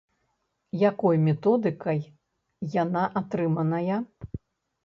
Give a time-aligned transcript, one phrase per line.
[0.91, 1.99] Якой методыкай
[2.83, 3.97] яна атрыманая?